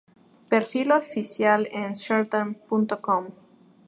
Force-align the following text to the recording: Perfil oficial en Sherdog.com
Perfil 0.49 0.91
oficial 0.93 1.67
en 1.71 1.93
Sherdog.com 1.95 3.27